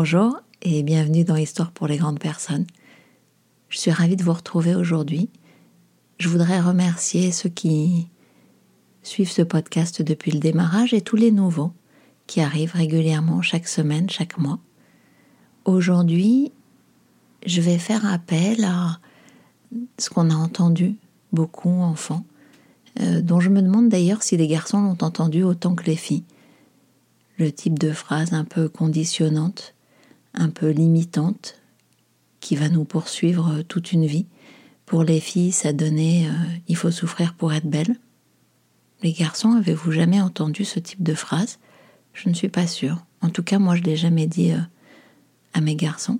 [0.00, 2.68] Bonjour et bienvenue dans Histoire pour les grandes personnes.
[3.68, 5.28] Je suis ravie de vous retrouver aujourd'hui.
[6.20, 8.06] Je voudrais remercier ceux qui
[9.02, 11.72] suivent ce podcast depuis le démarrage et tous les nouveaux
[12.28, 14.60] qui arrivent régulièrement chaque semaine, chaque mois.
[15.64, 16.52] Aujourd'hui,
[17.44, 19.00] je vais faire appel à
[19.98, 20.94] ce qu'on a entendu
[21.32, 22.24] beaucoup enfants,
[23.00, 26.24] euh, dont je me demande d'ailleurs si les garçons l'ont entendu autant que les filles.
[27.36, 29.74] Le type de phrase un peu conditionnante
[30.34, 31.60] un peu limitante
[32.40, 34.26] qui va nous poursuivre toute une vie.
[34.86, 36.32] Pour les filles, ça donnait euh,
[36.68, 37.96] il faut souffrir pour être belle.
[39.02, 41.58] Les garçons, avez-vous jamais entendu ce type de phrase?
[42.14, 43.04] Je ne suis pas sûre.
[43.20, 44.60] En tout cas, moi, je l'ai jamais dit euh,
[45.54, 46.18] à mes garçons.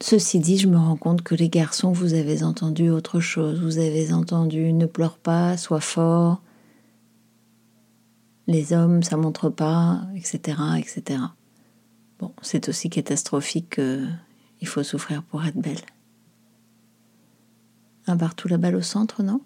[0.00, 3.62] Ceci dit, je me rends compte que les garçons, vous avez entendu autre chose.
[3.62, 6.42] Vous avez entendu ne pleure pas, sois fort.
[8.46, 11.20] Les hommes, ça montre pas, etc., etc.
[12.18, 15.80] Bon, c'est aussi catastrophique qu'il faut souffrir pour être belle.
[18.06, 19.40] Un partout la balle au centre, non?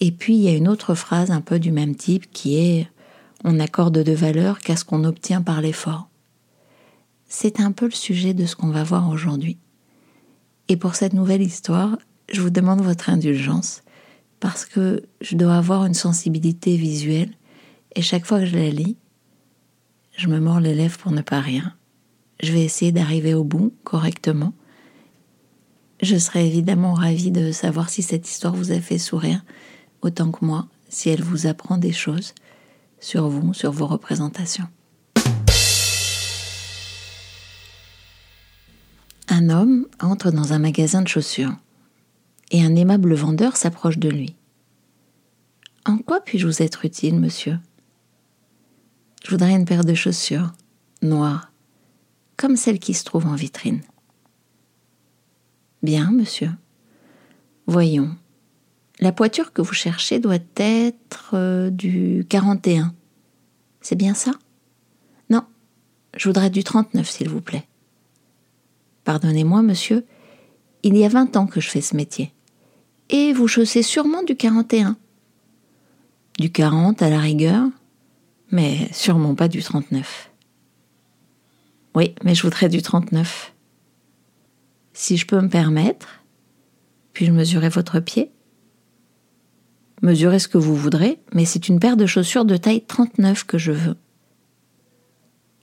[0.00, 2.88] Et puis il y a une autre phrase un peu du même type qui est
[3.44, 6.08] On accorde de valeur qu'à ce qu'on obtient par l'effort.
[7.26, 9.58] C'est un peu le sujet de ce qu'on va voir aujourd'hui.
[10.68, 11.98] Et pour cette nouvelle histoire,
[12.32, 13.82] je vous demande votre indulgence
[14.40, 17.30] parce que je dois avoir une sensibilité visuelle
[17.94, 18.96] et chaque fois que je la lis,
[20.16, 21.74] je me mords les lèvres pour ne pas rien.
[22.40, 24.52] Je vais essayer d'arriver au bout correctement.
[26.02, 29.44] Je serais évidemment ravie de savoir si cette histoire vous a fait sourire
[30.02, 32.34] autant que moi, si elle vous apprend des choses
[33.00, 34.68] sur vous, sur vos représentations.
[39.28, 41.56] Un homme entre dans un magasin de chaussures
[42.50, 44.36] et un aimable vendeur s'approche de lui.
[45.86, 47.58] En quoi puis-je vous être utile, monsieur?
[49.24, 50.52] Je voudrais une paire de chaussures,
[51.02, 51.50] noires,
[52.36, 53.80] comme celles qui se trouvent en vitrine.
[55.82, 56.50] Bien, monsieur.
[57.66, 58.14] Voyons.
[59.00, 62.94] La poiture que vous cherchez doit être euh, du 41.
[63.80, 64.32] C'est bien ça?
[65.30, 65.42] Non,
[66.16, 67.66] je voudrais du 39, s'il vous plaît.
[69.04, 70.04] Pardonnez-moi, monsieur,
[70.82, 72.32] il y a vingt ans que je fais ce métier.
[73.08, 74.96] Et vous chaussez sûrement du 41.
[76.38, 77.68] Du 40 à la rigueur,
[78.50, 80.30] mais sûrement pas du 39.
[81.94, 83.52] Oui, mais je voudrais du 39.
[84.92, 86.24] Si je peux me permettre,
[87.12, 88.30] puis-je mesurer votre pied?
[90.02, 93.58] Mesurez ce que vous voudrez, mais c'est une paire de chaussures de taille 39 que
[93.58, 93.96] je veux.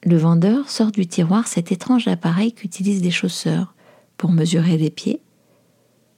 [0.04, 3.76] Le vendeur sort du tiroir cet étrange appareil qu'utilisent les chausseurs
[4.18, 5.22] pour mesurer les pieds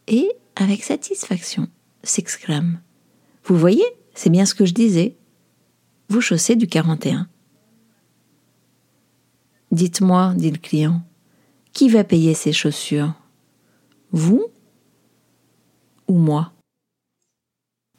[0.08, 1.68] et, avec satisfaction,
[2.04, 2.80] s'exclame
[3.44, 5.18] Vous voyez, c'est bien ce que je disais
[6.10, 7.28] vous chaussez du 41.
[9.72, 11.02] Dites-moi, dit le client,
[11.72, 13.14] qui va payer ces chaussures?
[14.12, 14.46] Vous
[16.08, 16.52] ou moi?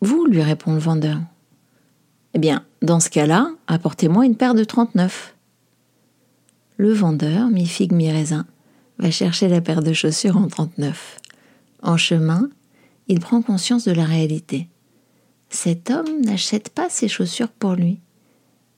[0.00, 1.18] Vous, lui répond le vendeur.
[2.34, 5.34] Eh bien, dans ce cas-là, apportez-moi une paire de 39.
[6.76, 8.46] Le vendeur, mi-figue, mi-raisin,
[8.98, 11.18] va chercher la paire de chaussures en 39.
[11.82, 12.50] En chemin,
[13.08, 14.68] il prend conscience de la réalité.
[15.54, 18.00] Cet homme n'achète pas ses chaussures pour lui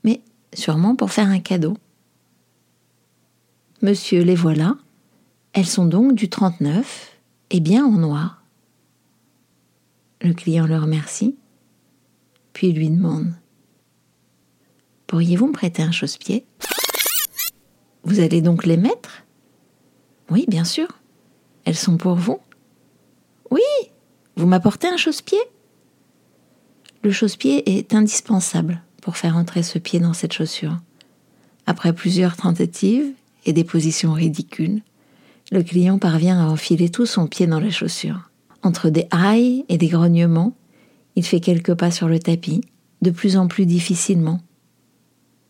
[0.05, 0.21] mais
[0.53, 1.79] sûrement pour faire un cadeau.
[3.81, 4.77] Monsieur, les voilà.
[5.55, 7.17] Elles sont donc du 39
[7.49, 8.45] et bien en noir.
[10.21, 11.35] Le client le remercie,
[12.53, 13.33] puis lui demande
[15.07, 16.45] Pourriez-vous me prêter un chausse-pied?
[18.05, 19.25] Vous allez donc les mettre?
[20.29, 20.89] Oui, bien sûr.
[21.65, 22.39] Elles sont pour vous?
[23.51, 23.63] Oui,
[24.37, 25.41] vous m'apportez un chausse-pied?
[27.03, 30.79] Le chausse-pied est indispensable pour faire entrer ce pied dans cette chaussure.
[31.67, 33.13] Après plusieurs tentatives
[33.45, 34.83] et des positions ridicules,
[35.53, 38.31] le client parvient à enfiler tout son pied dans la chaussure.
[38.63, 40.57] Entre des hailles et des grognements,
[41.15, 42.63] il fait quelques pas sur le tapis,
[43.03, 44.41] de plus en plus difficilement.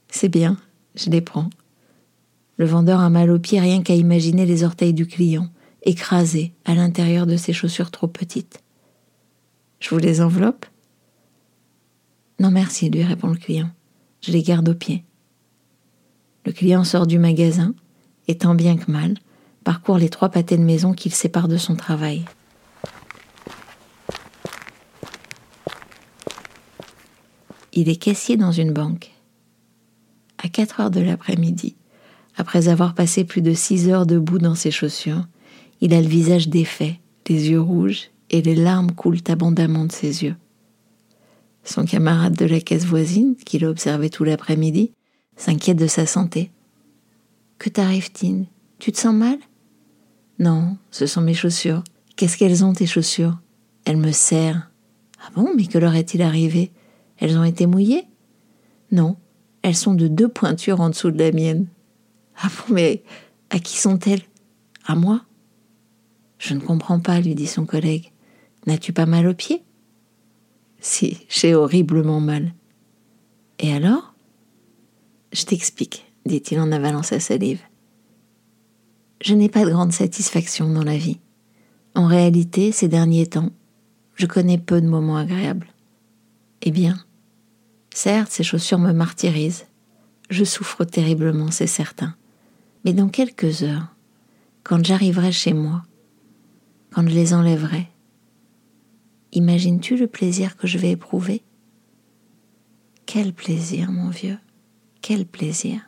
[0.08, 0.58] C'est bien,
[0.94, 1.50] je les prends.
[2.58, 5.48] Le vendeur a mal aux pieds rien qu'à imaginer les orteils du client,
[5.82, 8.60] écrasés à l'intérieur de ses chaussures trop petites.
[9.80, 10.66] Je vous les enveloppe
[12.38, 13.70] non merci, lui répond le client.
[14.20, 15.04] Je les garde au pied.
[16.44, 17.74] Le client sort du magasin
[18.28, 19.14] et tant bien que mal
[19.64, 22.24] parcourt les trois pâtés de maison qu'il sépare de son travail.
[27.72, 29.12] Il est caissier dans une banque.
[30.38, 31.76] À 4 heures de l'après-midi,
[32.36, 35.26] après avoir passé plus de six heures debout dans ses chaussures,
[35.80, 40.24] il a le visage défait, les yeux rouges et les larmes coulent abondamment de ses
[40.24, 40.36] yeux.
[41.66, 44.92] Son camarade de la caisse voisine, qui l'a observé tout l'après-midi,
[45.36, 46.52] s'inquiète de sa santé.
[47.58, 48.46] Que t'arrive-t-il?
[48.78, 49.38] Tu te sens mal?
[50.38, 51.82] Non, ce sont mes chaussures.
[52.14, 53.40] Qu'est-ce qu'elles ont tes chaussures?
[53.84, 54.62] Elles me serrent.
[55.18, 56.70] Ah bon, mais que leur est-il arrivé?
[57.18, 58.04] Elles ont été mouillées?
[58.92, 59.16] Non,
[59.62, 61.66] elles sont de deux pointures en dessous de la mienne.
[62.40, 63.02] Ah bon, mais
[63.50, 64.22] à qui sont-elles?
[64.86, 65.24] À moi?
[66.38, 68.12] Je ne comprends pas, lui dit son collègue.
[68.66, 69.64] N'as-tu pas mal aux pieds?
[70.88, 72.54] Si, j'ai horriblement mal.
[73.58, 74.14] Et alors?
[75.32, 77.60] Je t'explique, dit-il en avalant sa salive.
[79.20, 81.18] Je n'ai pas de grande satisfaction dans la vie.
[81.96, 83.50] En réalité, ces derniers temps,
[84.14, 85.66] je connais peu de moments agréables.
[86.62, 86.96] Eh bien,
[87.92, 89.66] certes, ces chaussures me martyrisent.
[90.30, 92.14] Je souffre terriblement, c'est certain.
[92.84, 93.88] Mais dans quelques heures,
[94.62, 95.82] quand j'arriverai chez moi,
[96.92, 97.88] quand je les enlèverai,
[99.32, 101.42] imagines-tu le plaisir que je vais éprouver?
[103.06, 104.38] Quel plaisir, mon vieux,
[105.00, 105.80] quel plaisir.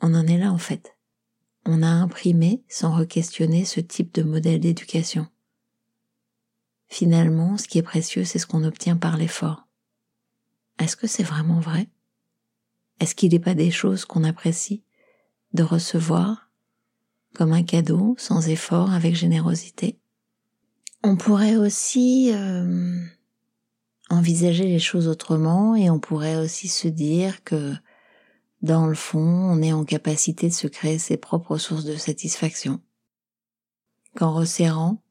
[0.00, 0.98] On en est là en fait.
[1.64, 5.26] On a imprimé, sans re-questionner, ce type de modèle d'éducation.
[6.88, 9.66] Finalement, ce qui est précieux, c'est ce qu'on obtient par l'effort.
[10.78, 11.88] Est-ce que c'est vraiment vrai?
[13.00, 14.82] Est-ce qu'il n'est pas des choses qu'on apprécie
[15.52, 16.50] de recevoir
[17.34, 19.98] comme un cadeau, sans effort, avec générosité?
[21.02, 23.04] On pourrait aussi euh,
[24.08, 27.74] envisager les choses autrement et on pourrait aussi se dire que
[28.62, 32.80] dans le fond, on est en capacité de se créer ses propres sources de satisfaction.
[34.16, 35.03] Qu'en resserrant,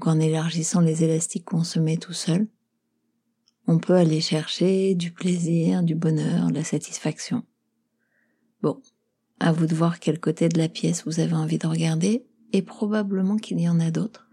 [0.00, 2.46] qu'en élargissant les élastiques qu'on se met tout seul,
[3.66, 7.44] on peut aller chercher du plaisir, du bonheur, de la satisfaction.
[8.62, 8.80] Bon,
[9.40, 12.62] à vous de voir quel côté de la pièce vous avez envie de regarder, et
[12.62, 14.28] probablement qu'il y en a d'autres.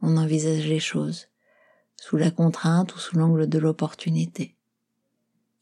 [0.00, 1.28] On envisage les choses
[1.96, 4.56] sous la contrainte ou sous l'angle de l'opportunité.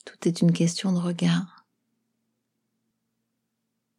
[0.06, 1.66] Tout est une question de regard.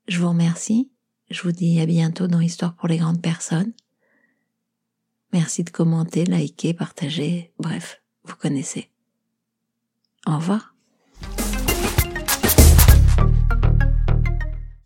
[0.08, 0.90] Je vous remercie.
[1.30, 3.74] Je vous dis à bientôt dans Histoire pour les grandes personnes.
[5.34, 8.90] Merci de commenter, liker, partager, bref, vous connaissez.
[10.28, 10.76] Au revoir.